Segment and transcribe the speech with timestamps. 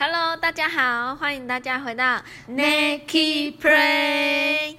[0.00, 4.76] Hello，大家好，欢迎大家回到 Nikki Play。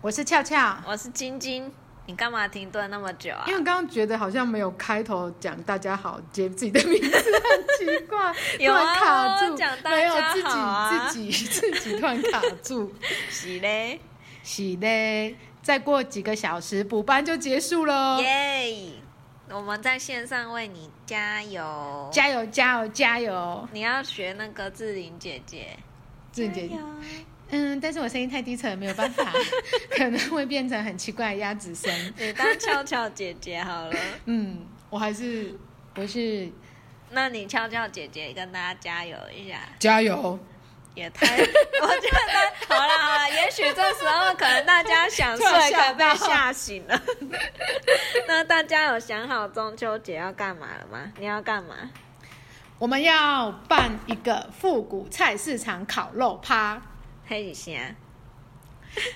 [0.00, 1.70] 我是俏俏，我是晶晶。
[2.06, 3.44] 你干嘛停顿那么久啊？
[3.46, 10.10] 因为刚刚觉得好像没有开头讲大家好，接自己的名字很奇怪， 有啊，卡住，讲大家
[10.42, 12.90] 好啊，自己自己 自己突然卡住，
[13.28, 14.00] 是嘞，
[14.42, 18.92] 是嘞，再过几个小时补班就结束了，耶！
[19.50, 23.68] 我们在线上为你加油，加油，加油，加油！
[23.72, 25.76] 你要学那个志玲姐姐，
[26.32, 26.76] 志玲姐姐。
[27.50, 29.30] 嗯，但是我声音太低沉，没有办法，
[29.96, 31.92] 可能会变成很奇怪的鸭子声。
[32.18, 33.94] 你当俏俏姐姐好了。
[34.24, 35.54] 嗯，我还是
[35.92, 36.50] 不是。
[37.10, 39.60] 那你俏俏姐姐跟大家加油一下。
[39.78, 40.38] 加油！
[40.94, 41.26] 也太……
[41.36, 47.00] 我觉得好了好了，也许这时候可能大家想睡，可被吓醒了。
[48.28, 51.12] 那大家有想好中秋节要干嘛了吗？
[51.18, 51.74] 你要干嘛？
[52.78, 56.80] 我们要办一个复古菜市场烤肉趴。
[57.26, 57.90] 黑几啊，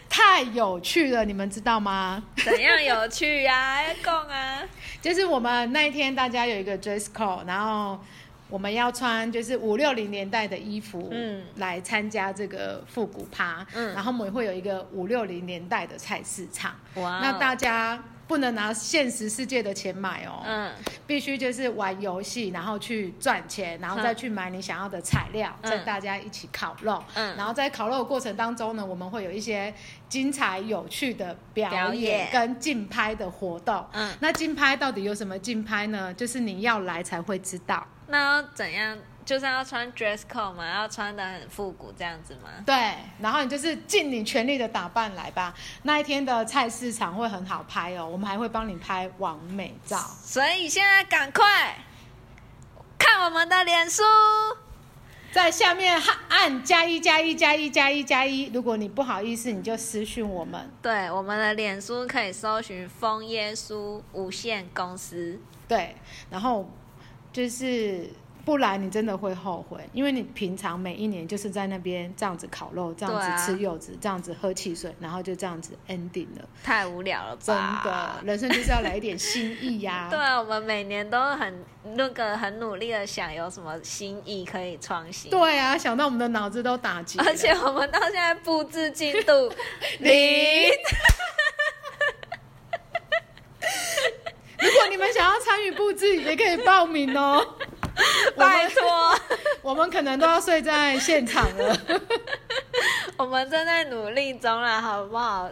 [0.09, 2.23] 太有趣了，你们知道吗？
[2.45, 3.83] 怎样有趣呀？
[3.83, 4.63] 要讲啊！
[5.03, 8.01] 就是我们那一天大家有一个 dress code，然后
[8.49, 18.03] 我们要穿就是五六零年代的衣服，嗯，来参加这个复古趴，嗯，然后我们会有一个五六零年代的菜市场，哇，那大家。
[18.29, 20.71] 不能拿现实世界的钱买哦，嗯，
[21.07, 29.73] 必须就是玩游戏，然后去赚钱，然后再去买你想要的材料，嗯、再大家一起烤肉，嗯，然后在烤肉的过程当中呢，我们会有一些
[30.11, 32.29] 精彩有趣的表演。
[32.31, 36.13] 跟竞拍的活动，嗯，那竞拍到底有什么竞拍呢？
[36.13, 38.99] 就是你要来才会知道，那要怎样？
[39.25, 42.49] 就是要穿 dress code 嘛，要穿的很复古这样子吗？
[42.65, 45.53] 对，然后你就是尽你全力的打扮来吧。
[45.83, 49.99] 那一天的菜市场会很好拍哦，我们还会帮你拍完美照。
[50.25, 51.77] 所以现在赶快
[52.99, 54.03] 看我们的脸书，
[55.31, 58.51] 在下面按加一加一加一加一加一。
[58.55, 60.71] 如果你不好意思，你就私讯我们。
[60.81, 65.39] 对，我们的脸书可以搜寻“枫耶稣无限公司”。
[65.69, 65.95] 对，
[66.31, 66.67] 然后
[67.33, 68.09] 就是。
[68.45, 77.43] 不然你真的会后悔，因为你平常每一年就是在那边这样子烤肉，这样子吃柚子，啊、这样子喝汽水，然后就这样子 ending 了，太无聊了吧？
[77.45, 80.09] 真的，人生就是要来一点新意呀、啊。
[80.11, 81.63] 对啊，我们每年都很
[81.93, 85.31] 那个很努力的想有什么新意可以创新。
[85.31, 87.21] 对啊，想到我们的脑子都打结。
[87.21, 89.53] 而且我们到现在布置进度
[90.01, 90.71] 零。
[94.61, 97.45] 如果你们想要参与布置，也可以报名哦。
[98.37, 99.19] 拜托，
[99.61, 101.77] 我们可能都要睡在现场了。
[103.19, 105.51] 我们正在努力中了，好不好？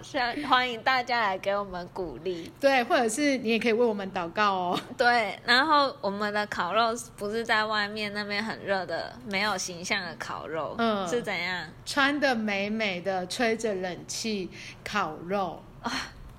[0.49, 2.53] 欢迎大家来给我们鼓励。
[2.61, 4.81] 对，或者是你也可以为我们祷告哦。
[4.97, 11.67] 对，然后我们的烤肉不是在外面那边很热的、没有形象的烤肉，嗯，是怎样？
[11.85, 14.49] 穿的美美的，吹着冷气
[14.85, 15.61] 烤肉。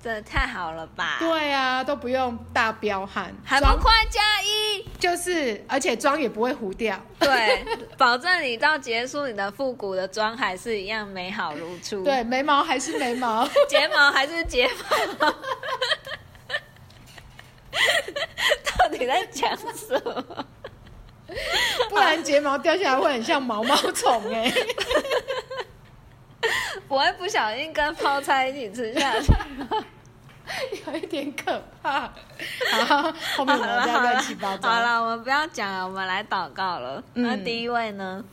[0.02, 1.16] 这太好了吧？
[1.18, 4.84] 对啊，都不用大彪悍，还不快加一？
[4.98, 6.98] 就是，而且妆也不会糊掉。
[7.18, 7.64] 对，
[7.98, 12.04] 保证你到结束，你的复古的妆还是一样美好如初。
[12.04, 14.70] 对，眉毛还是眉毛，睫毛还是睫
[15.18, 15.28] 毛。
[18.78, 20.46] 到底在讲什么？
[21.90, 24.52] 不然睫毛掉下来会很像毛毛虫哎。
[26.88, 29.30] 不会不小心跟泡菜一起吃下去，
[30.86, 32.10] 有一点可怕。
[32.86, 34.68] 好，后面我们再乱七八糟。
[34.70, 37.02] 好了，我们不要讲了，我们来祷告了。
[37.14, 38.24] 嗯、那第一位呢？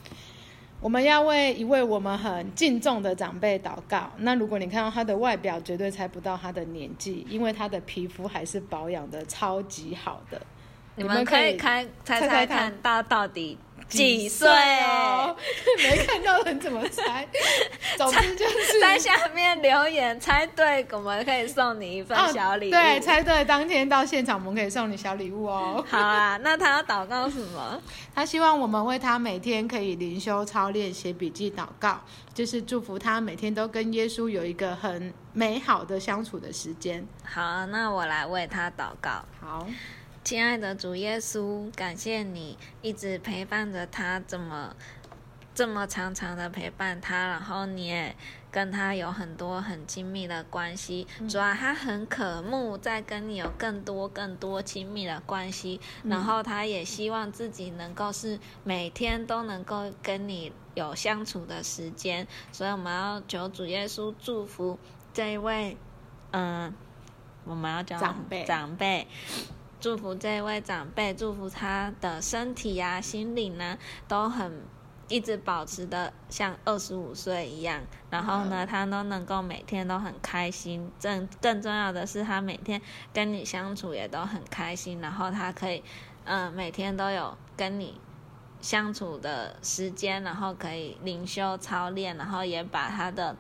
[0.82, 4.12] 我们要为一位我们很敬重的长辈祷告。
[4.18, 10.40] 那如果你看到他的外表，绝对猜不到他的年纪，因为他的皮肤还是保养的超级好的。
[10.96, 13.58] 你们可以开猜猜看，到到底。
[13.88, 15.36] 几岁哦？
[15.78, 17.28] 没看到人怎么猜？
[17.98, 22.70] 总之就是在下面留言猜对，我们可以送你一份小礼物。
[22.70, 22.72] 哦。
[22.72, 25.84] 对，猜对当天到现场，我们可以送你小礼物哦。
[25.88, 27.82] 好啊，那他要祷告什么？
[28.14, 32.02] 他希望我们为他每天可以灵修操练、写笔记、祷告，
[32.34, 37.06] 就是祝福他每天都跟耶稣有一个很美好的相处的时间。
[37.24, 39.24] 好，那我来为他祷告。
[39.40, 39.66] 好。
[40.26, 44.76] 亲爱的主耶稣，感谢你一直陪伴着他，这么
[45.54, 48.16] 这么长长的陪伴他，然后你也
[48.50, 51.06] 跟他有很多很亲密的关系。
[51.30, 62.28] 主啊，他很渴慕再跟你有更多更多亲密的关系，然后他也希望自己能够是每天都能够跟你有相处的时间。
[62.52, 64.80] 所以我们要求主耶稣祝福
[65.14, 65.78] 这一位，
[66.32, 66.74] 嗯，
[67.44, 69.08] 我们要叫长辈长辈。
[69.86, 73.78] 祝福这位长辈，祝福他的身体啊、心灵呢，
[74.08, 74.64] 都很
[75.08, 77.84] 一直保持的像二十五岁一样。
[78.10, 80.92] 然后呢，他都能够每天都很开心。
[81.00, 82.82] 更更重要的是，他每天
[83.14, 85.00] 跟你相处也都很开心。
[85.02, 85.84] 然后他可以，
[86.24, 88.02] 嗯、呃，每天都有跟你。
[88.62, 93.36] 相处的时间，然后可以灵修操练，然后也把他的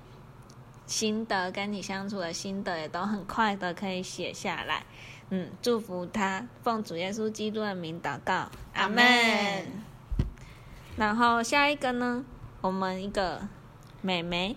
[0.86, 4.86] 心得跟你相处的心得也都很快的可以写下来。
[5.30, 9.04] 嗯，祝福他，奉主耶稣基督的名祷告，阿门。
[10.96, 12.24] 然后下一个呢，
[12.62, 13.48] 我们一个
[14.02, 14.56] 妹妹，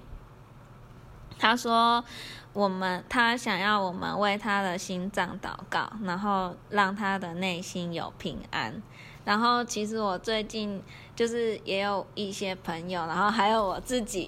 [1.39, 2.05] 她说
[2.53, 8.83] 我们她想要我们为她的心脏祷告，然后让她的内心有平安。
[9.29, 10.83] 然后其实我最近
[11.15, 14.27] 就是也有一些朋友，然后还有我自己，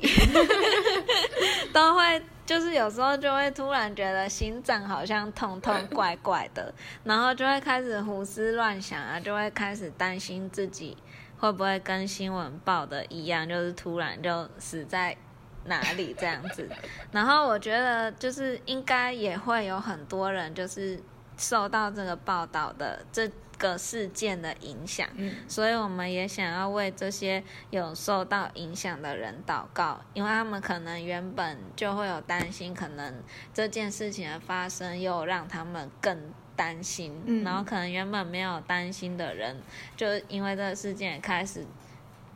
[1.73, 6.71] 都会就是有时候就会突然觉得心脏好像痛痛怪怪的，
[7.03, 10.95] 然后就会开始胡思乱想啊，就会开始担心自己
[11.39, 15.17] 会不会跟新闻报的一样，就是突然就死在
[15.65, 16.69] 哪里这样子。
[17.11, 21.03] 然后我觉得就是应该也会有很多人就是
[21.39, 23.27] 受到这个报道的这。
[23.61, 33.23] 个事件的影响，嗯，所以我们也想要为这些有受到影响的人祷告，因为他们可能原本就会有担心，可能
[33.53, 39.61] 这件事情的发生又让他们更担心，嗯，然后可能原本没有担心的人，
[39.95, 41.67] 就因为这个事件开始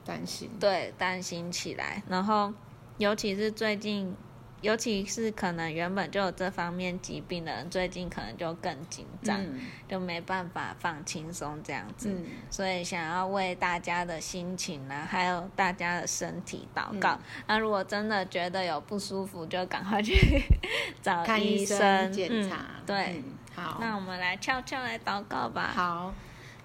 [0.05, 2.53] 担心，对，担心起来，然后
[2.99, 4.15] 尤其是最近。
[4.65, 12.09] 尤其是可能原本就有这方面疾病的人，最近可能就更紧张，嗯、就没办法放轻松这样子。
[12.09, 17.11] 嗯、所以想要为大家的心情呢、啊，还有大家的身体祷告。
[17.11, 20.43] 嗯、那如果真的觉得有不舒服，就赶快去
[21.03, 22.57] 找医生检查。
[22.57, 23.25] 嗯、对、嗯，
[23.55, 25.71] 好，那我们来悄悄来祷告吧。
[25.75, 26.15] 好，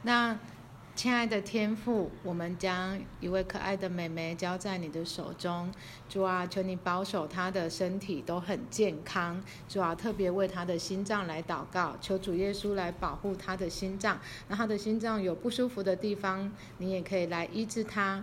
[0.03, 0.39] 那。
[0.99, 5.71] 亲爱的天父，我们将一位可爱的妹妹交在你的手中。
[6.09, 9.41] 主啊，求你保守她的身体都很健康。
[9.69, 14.19] 主啊，特别为她的心脏来祷告，求主耶稣来保护她的心脏。
[14.49, 18.21] 那她的心脏有不舒服的地方，你也可以来医治她。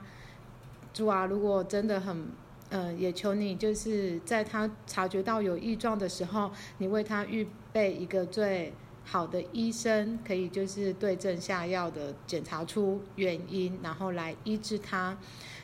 [0.93, 2.29] 主啊，如果真的很，
[2.69, 8.75] 呃，也求你就是在她察觉到有异状的时候，你为她预备一个最。
[9.09, 15.17] 好的医生可以就是对症下药的检查出原因，然后来医治他。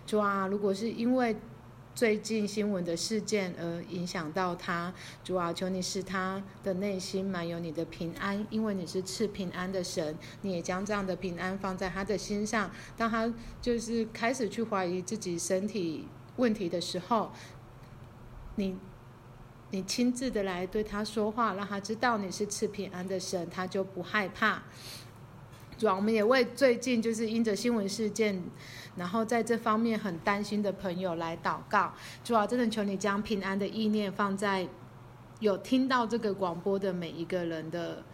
[0.06, 1.36] 主啊，如果是因为
[1.92, 4.94] 最近新闻的事件而影响到他，
[5.24, 12.70] 主啊，求你使他的内心满有你的平安，因为你是赐平安的神，你也将这样的平安放在他的心上。
[12.96, 16.06] 当他就是开始去怀疑自己身体
[16.36, 17.32] 问题的时候，
[18.54, 18.78] 你。
[19.72, 24.62] 你亲自的来对他说话，让他知道你是赐平安的神，他就不害怕。
[25.78, 28.42] 主啊，我们也为最近就是因着新闻事件，
[28.96, 31.94] 然后在这方面很担心的朋友来祷告。
[32.22, 34.68] 主啊，真的求你将平安的意念放在
[35.40, 38.04] 有听到这个广播的每一个人的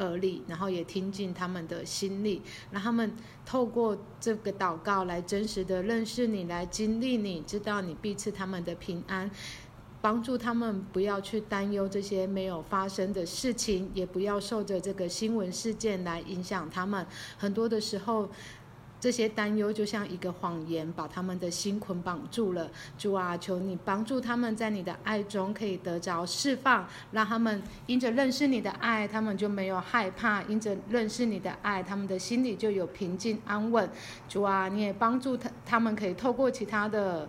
[0.00, 2.42] 耳里，然后也听进他们的心里，
[2.72, 3.14] 让他们
[3.46, 9.30] 透过这个祷告来真实的认识你，来经历你，知道你必赐他们的平安。
[10.06, 17.04] 帮助他们不要去担忧这些没有发生的事情，也不要受着这个新闻事件来影响他们。
[17.36, 18.28] 很多的时候，
[19.00, 22.70] 这些担忧就像一个谎言，把他们的心捆绑住了。
[22.96, 33.90] 主啊，求你帮助他们在你的爱中可以得着释放，让他们因着认识你的爱，他们就没有害怕；因着认识你的爱，他们的心里就有平静安稳。
[34.28, 37.28] 主啊，你也帮助他，他们可以透过其他的。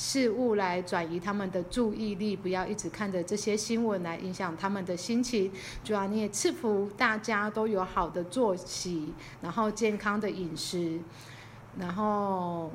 [0.00, 5.50] 事物来转移他们的注意力，不要一直看着这些新闻来影响他们的心情。
[5.82, 9.12] 主啊，你也赐福大家都有好的作息，
[9.42, 11.00] 然后健康的饮食，
[11.76, 12.70] 然后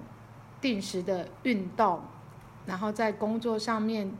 [0.60, 2.02] 定时的运动，
[2.66, 4.12] 然后在工作上面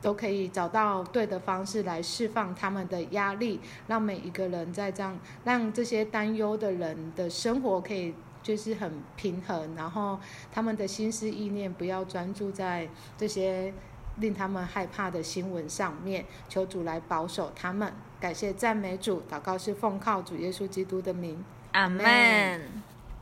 [0.00, 3.58] 都可以找到对的方式来释放他们的压力，
[3.88, 8.14] 让每一个人在这样，让这些担忧的人的生活可以。
[8.46, 10.16] 就是很平衡，然后
[10.52, 12.88] 他们的心思意念不要专注在
[13.18, 13.74] 这些
[14.18, 17.92] 令他们害怕的新闻上面，求主来保守他们。
[18.20, 22.62] 感谢赞美主，祷告是奉靠主耶稣基督的名，阿门。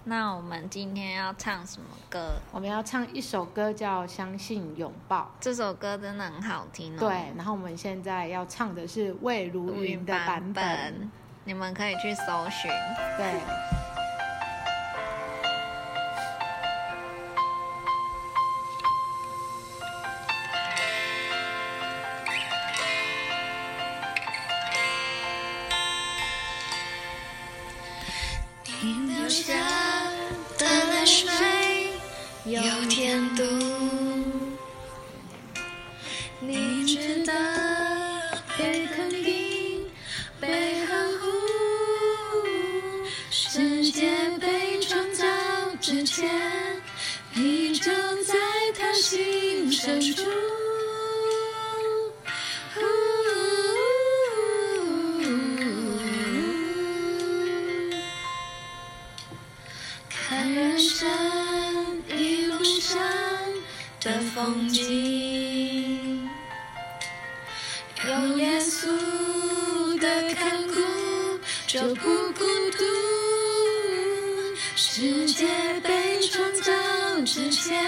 [0.04, 2.34] 那我们今天要唱什么歌？
[2.52, 6.98] 我们要唱一首歌叫《相信拥抱》，这首歌真的很好听哦。
[7.00, 11.10] 对，然后我们现在要唱的是魏如云的版本，版本
[11.44, 12.70] 你们可以去搜寻。
[13.16, 13.93] 对。
[32.62, 33.53] 有天都。
[64.34, 66.28] 风景，
[68.04, 70.74] 有耶稣的看顾
[71.68, 72.84] 就不孤独。
[74.74, 75.46] 世界
[75.84, 76.72] 被创造
[77.24, 77.80] 之前，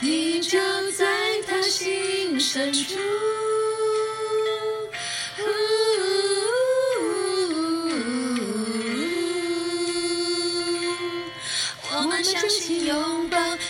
[0.00, 0.58] 你就
[0.90, 1.06] 在
[1.46, 2.98] 他心深处。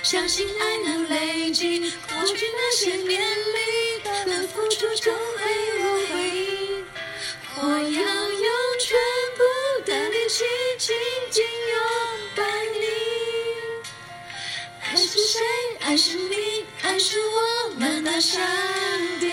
[0.03, 5.43] 相信爱能累积过去那些年里的付出，终会
[5.79, 6.87] 有回应。
[7.57, 8.49] 我要用
[8.81, 8.99] 全
[9.37, 9.43] 部
[9.87, 10.45] 的力气
[10.79, 10.97] 紧
[11.31, 11.79] 紧拥
[12.37, 12.79] 抱你。
[14.83, 15.41] 爱是谁？
[15.81, 18.41] 爱是你，爱是我们的上
[19.21, 19.33] 帝。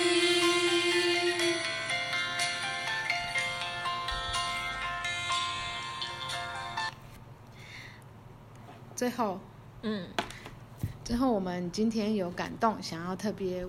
[8.96, 9.39] 最后，
[9.81, 10.08] 嗯，
[11.03, 13.65] 最后我们今天有感动，想要特别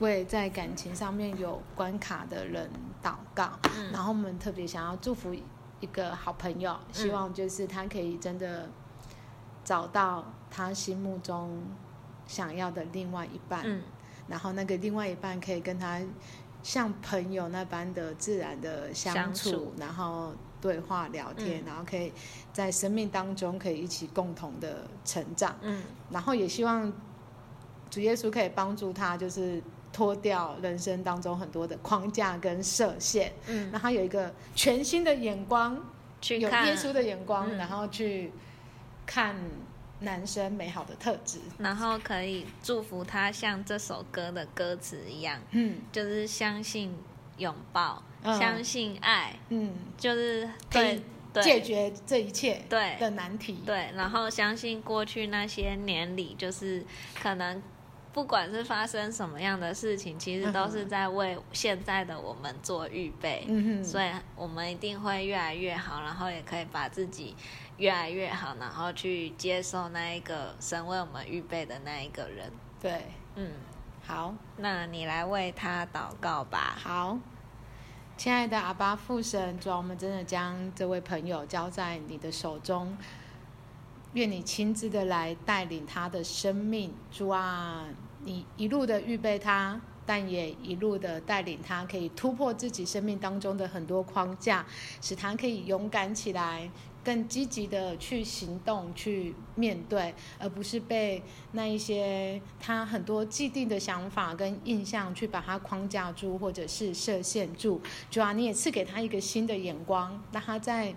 [0.00, 2.68] 为在感情上面有关卡的人
[3.02, 5.32] 祷告，嗯，然后我们特别想要祝福
[5.80, 8.68] 一个好朋友，希望就是他可以真的
[9.64, 11.62] 找到他心目中
[12.26, 13.82] 想要的另外一半，嗯，
[14.26, 16.00] 然后那个另外一半可以跟他
[16.62, 19.72] 像朋友那般的自然的相处，相处。
[19.78, 20.32] 然后。
[20.62, 22.12] 对话聊天，嗯，然后可以
[22.52, 26.92] 在生命当中可以一起共同的成长，嗯，然后也希望
[27.88, 35.82] 主耶稣可以帮助他，就是脱掉人生当中很多的框架跟设限，嗯，让他有一个全新的眼光，
[36.28, 38.30] 有耶稣的眼光，嗯，然后去
[39.06, 39.34] 看
[40.00, 46.96] 男生美好的特质，然后可以祝福他像这首歌的歌词一样，嗯，就是相信
[47.38, 48.02] 拥抱。
[48.22, 51.02] 嗯、相信爱，嗯，就是对
[51.42, 53.62] 解决这一切对的难题。
[53.64, 56.84] 对，对，然后相信过去那些年里，就是
[57.22, 57.62] 可能
[58.12, 67.34] 不管是发生什么样的事情，其实都是在为现在的我们做预备，嗯哼，所以我们一定会越来越好，然后也可以把自己
[67.80, 73.06] 越来越好，然后去接受那一个神为我们预备的那一个人，对，
[73.36, 73.52] 嗯，
[74.06, 77.18] 好，那你来为他祷告吧，好。
[78.18, 82.94] 亲爱的阿巴父神，主啊，我们真的将这位朋友交在你的手中，
[84.12, 87.86] 愿你亲自的来带领他的生命，主啊，
[88.22, 94.66] 你一路的预备他，但也一路的带领他，可以突破自己生命当中的很多框架，
[95.00, 96.70] 使他可以勇敢起来。
[97.02, 107.80] 更积极的去行动，去面对，而不是被那一些他很多既定的想法跟印象去把他框架住，或者是设限住。
[108.10, 110.94] 主啊，你也赐给他一个新的眼光，让他在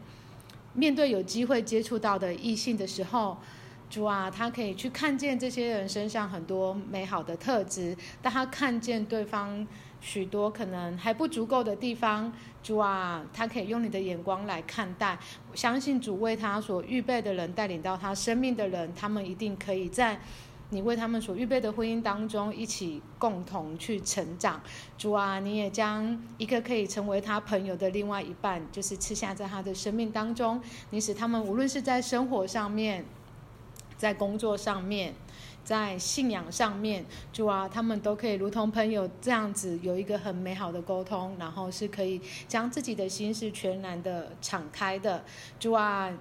[0.74, 3.38] 面对有机会接触到的异性的时候，
[3.90, 9.66] 主啊，他可以去看见这些人身上很多美好的特质，当他看见对方。
[10.04, 12.30] 许多可能还不足够的地方，
[12.62, 15.18] 主啊，他可以用你的眼光来看待。
[15.54, 20.20] 相信主为他所预备的人，带领到他生命的人，他们一定可以在
[20.72, 24.62] 你为他们所预备的婚姻当中一起共同去成长。
[24.98, 30.62] 主啊，你也将一个可以成为他朋友的另外一半，就是吃下在他的生命当中。
[30.90, 33.06] 你使他们无论是在生活上面，
[34.04, 35.14] 在工作上面。
[35.64, 42.20] 在信仰上面，主啊，他们都可以如同朋友这样子有一个很美好的沟通，然后是可以
[42.50, 45.24] 将自己的心事全然的敞开的。
[45.58, 46.12] 主啊，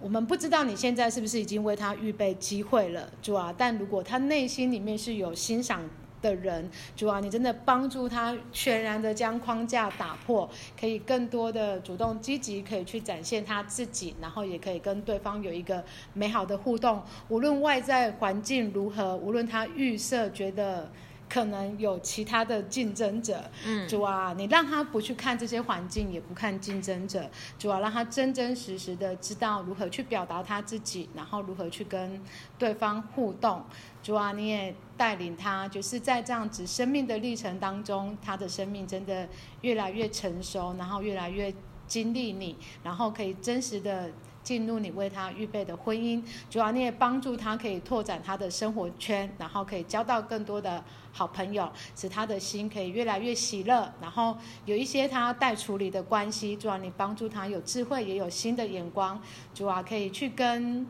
[0.00, 5.88] 我们不知道你现在是不是已经为他预备机会了，主啊，但如果他内心里面是有欣赏。
[6.20, 10.48] 的人，主啊，你真的帮助他全然的将框架打破，
[10.78, 17.02] 可以更多的主动积极，可以去展现他自己，然后也可以跟对方有一个美好的互动。
[17.28, 20.90] 无论外在环境如何，无论他预设觉得
[21.28, 32.20] 可能有其他的竞争者，嗯，主啊，你让他不去看这些环境，也不看竞争者，主啊，让他真真实实的知道如何去表达他自己，然后如何去跟
[32.58, 33.64] 对方互动。
[34.02, 39.28] 主啊，你也带领他，就是在这样子生命的历程当中，他的生命真的
[39.60, 41.52] 越来越成熟，然后越来越
[41.86, 44.10] 经历你，然后可以真实的
[44.48, 46.24] 进入你为他预备的婚姻。
[46.48, 53.92] 主要你也帮助他可以拓展他的生活圈，然后可以交到更多的好朋友，使他的心可以越来越喜乐。
[54.00, 59.20] 然后有一些他待处理的关系，主要你帮助他有智慧，也有新的眼光，
[59.52, 60.86] 主要可以去跟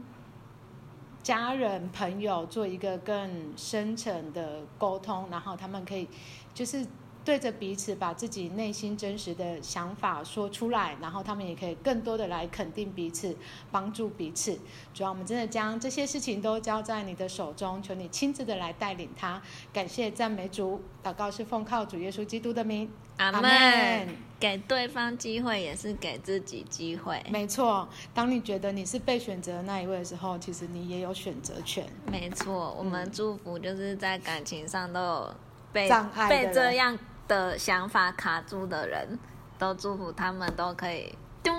[1.21, 6.07] 家人朋友做一个更深层的沟通，然后他们可以
[6.55, 6.87] 就是。
[7.29, 13.37] 对着彼此，把自己内心真实的想法说出来，然后他们也可以更多的来肯定彼此，
[13.71, 14.59] 帮助彼此。
[14.95, 19.43] 主要我们真的将这些事情都交在你的手中，求你亲自的来带领他。
[19.75, 24.09] 感谢赞美主，祷告是奉靠主耶稣基督的名，阿门。
[24.41, 27.23] 给对方机会，也是给自己机会。
[27.29, 31.85] 没错，当你觉得你是被选择的那一位的时候，其实你也有选择权。
[32.11, 35.35] 没错，我们祝福就是在感情上都有
[35.75, 35.91] 被
[36.31, 36.99] 被这样。
[37.29, 39.19] 的想法卡住的人，
[39.59, 41.55] 都祝福他们都可以咚，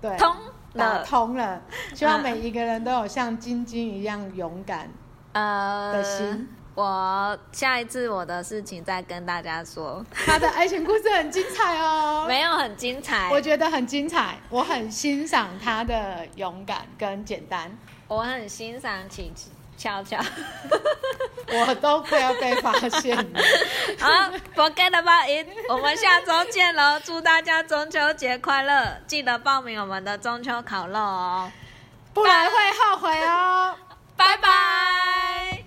[0.00, 0.36] 对，通
[0.74, 1.62] 了，通了。
[1.94, 4.90] 希望每一个人都有像晶晶一样勇敢
[5.32, 6.48] 呃的心。
[6.74, 10.04] 呃、我下一次我的事情再跟大家说。
[10.10, 17.70] 他的爱情故事很精彩哦， 没有很精彩，我觉得很精彩，我很欣赏他的勇敢跟简单，
[18.08, 19.50] 我很欣赏琪琪。
[19.82, 20.16] 悄悄，
[21.48, 23.40] 我都快要被发现了。
[23.98, 24.08] 好
[24.54, 27.00] ，Forget about it，我们下周见喽！
[27.02, 31.50] 祝大家中秋节快乐，记得报名我们的中秋烤肉哦，
[32.14, 33.74] 不然会后悔哦。
[34.16, 35.61] 拜拜。